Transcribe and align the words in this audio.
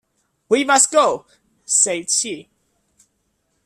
"We 0.49 0.63
must 0.63 0.89
go," 0.89 1.27
said 1.63 2.09
she. 2.09 2.49